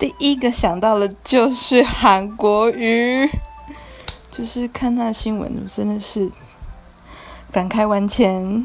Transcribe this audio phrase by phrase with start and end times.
[0.00, 3.28] 第一个想到的就是韩国瑜，
[4.30, 6.32] 就是看那新闻，真的是
[7.52, 8.64] 感慨万千。